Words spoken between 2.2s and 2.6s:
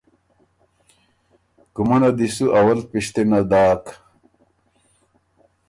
سو